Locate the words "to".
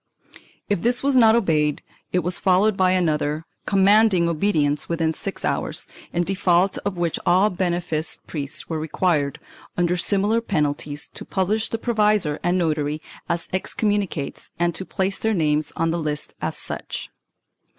11.13-11.23, 14.73-14.85